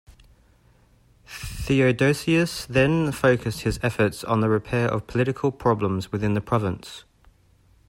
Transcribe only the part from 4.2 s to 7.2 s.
on the repair of political problems within the province.